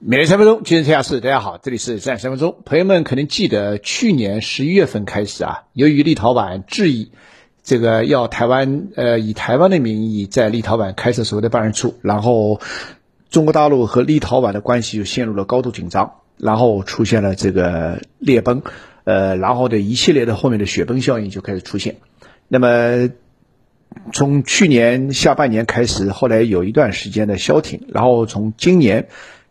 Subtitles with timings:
[0.00, 1.20] 每日三分钟，今日天下事。
[1.20, 2.56] 大家好，这里是三三分钟。
[2.66, 7.12] 朋友们可能记得，去年十一月份开始啊，由于立陶宛质疑
[7.62, 12.60] 这个要台湾呃以台湾的名义在立陶宛开设所谓的办事处，然后
[13.30, 18.62] 中国大陆和立陶宛的关系就陷入了高度紧张，然后出现了这个裂崩，
[19.04, 21.96] 呃，然后的一系列的后面的雪崩效应就开始出现。
[22.48, 23.10] 那么
[24.12, 29.08] 从去年下半年开始，后来有一段时间的消停，然后从今年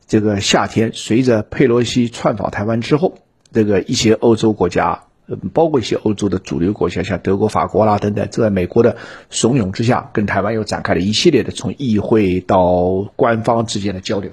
[0.08, 3.16] 这个夏天，随着佩洛西窜访台湾之后，
[3.52, 8.98] 这个一些欧洲国家，嗯包括一些欧洲的主流国家，像德国、法国啦等等，在美国的
[9.30, 14.32] 怂恿之下，跟台湾又展开了一系列的从议会到官方之间的交流。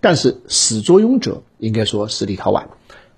[0.00, 2.64] 但是始作俑者应该说是立陶宛。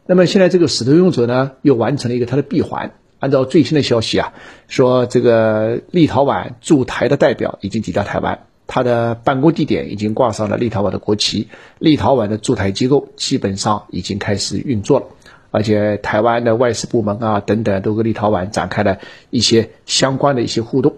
[0.06, 2.92] 那么现在这个始作俑者呢，又完成了一个他的闭环。
[3.18, 4.32] 按照最新的消息啊，
[4.66, 11.48] 说这个立陶宛驻台的代表已经抵达台湾，他的办公地点已经挂上了立陶宛的国旗，
[11.80, 15.06] 立陶宛的驻台机构基本上已经开始运作了，
[15.50, 18.98] 而且台湾的外事部门啊等等都跟立陶宛展开了
[19.30, 20.94] 一些相关的一些互动。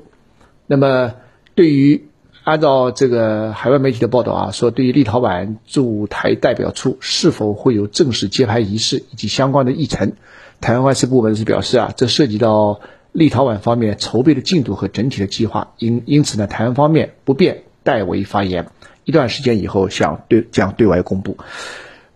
[0.67, 1.15] 那么，
[1.55, 2.05] 对于
[2.45, 10.13] 按照这个海外媒体的报道啊，说对于立陶宛驻台代表处是否会有正式揭牌仪式以及相关的议程。
[10.61, 12.81] 台湾外事部门是表示啊，这涉及到
[13.13, 18.67] 立陶宛方面筹备的进度和整体的计划，因因此呢，台湾方面不便代为发言。
[19.05, 21.37] 一段时间以后，想对将对外公布。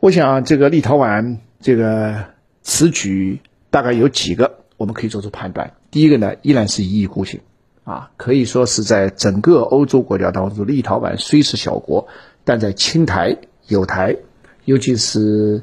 [0.00, 2.24] 我想这个立陶宛这个
[2.62, 5.74] 此举大概有几个，我们可以做出判断。
[5.90, 7.40] 第一个呢，依然是一意孤行
[7.84, 12.08] 啊，可以说是在整个欧洲国家当中，立陶宛虽是小国，
[12.44, 13.36] 但在青台、
[13.66, 14.16] 有台，
[14.64, 15.62] 尤其是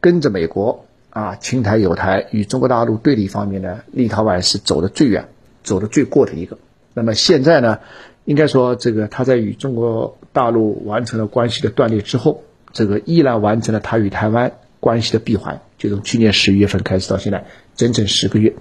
[0.00, 0.84] 跟着美国。
[1.18, 5.26] 啊，青台友台与中国大陆对立方面呢，立陶宛是走得最远、
[5.64, 6.58] 走得最过的一个。
[6.94, 7.80] 那么现在呢，
[8.24, 18.54] 应该说这个他在与中国大陆完成了关系的断裂之后，这个依然完成了他与台湾关系的闭环，就从去年十一月份开始到现在，整整十个月。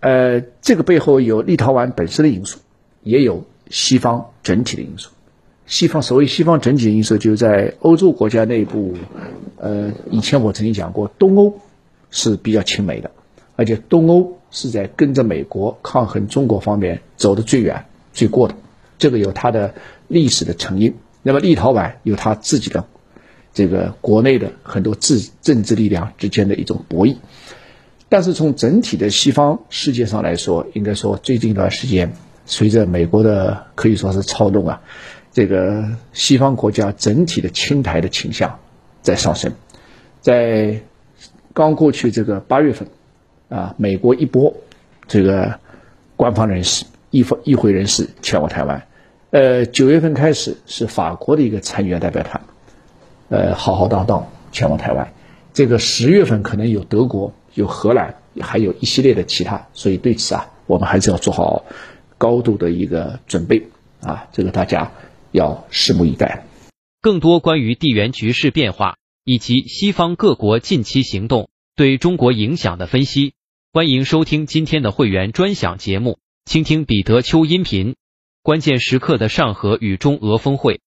[0.00, 2.58] 呃，这个背后有立陶宛本身的因素，
[3.04, 5.10] 也有西方整体的因素。
[5.66, 8.96] 西方所谓西方整体的因素，就是在欧洲国家内部。
[9.58, 11.60] 呃，以前我曾经讲过，东欧。
[12.10, 13.10] 是比较亲美的，
[13.56, 18.54] 而且东欧是在跟着美国抗衡中国方面走的最远、最过的，
[18.98, 19.74] 这个有它的
[20.08, 20.94] 历史的成因。
[21.22, 22.86] 那么立陶宛有它自己的
[23.52, 27.16] 这个国内的很多政政治力量之间的一种博弈。
[28.08, 32.12] 但是从整体的西方世界上来说，应该说最近一段时间，
[32.46, 34.80] 随着美国的可以说是操纵啊，
[35.32, 38.58] 这个西方国家整体的亲台的倾向
[39.02, 39.52] 在上升，
[40.22, 40.80] 在。
[41.58, 42.86] 刚过去这个八月份，
[43.48, 44.54] 啊，美国一波
[45.08, 45.58] 这个
[46.14, 48.86] 官方人士、议会议会人士前往台湾，
[49.30, 52.40] 呃，九月份开始是法国的一个参议员代表团，
[53.28, 55.12] 呃，浩浩荡荡前往台湾，
[55.52, 61.64] 这个十月份可能有德国、有荷兰，还有一系列的其他，所以对此啊，我们还是要做好
[62.18, 63.66] 高度的一个准备
[64.00, 64.92] 啊，这个大家
[65.32, 66.44] 要拭目以待。
[67.02, 68.94] 更多关于地缘局势变化。
[69.28, 73.34] 以及西方各国近期行动对中国影响的分析，
[73.74, 77.94] 欢迎收听今天的会员专享节目，倾听彼得丘音频。
[78.42, 80.80] 关键时刻的上合与中俄峰会。